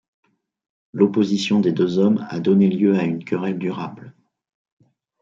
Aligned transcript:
L'opposition 0.93 1.59
des 1.59 1.71
deux 1.71 1.99
hommes 1.99 2.25
a 2.31 2.39
donné 2.39 2.67
lieu 2.69 2.97
à 2.97 3.03
une 3.03 3.23
querelle 3.23 3.59
durable. 3.59 4.15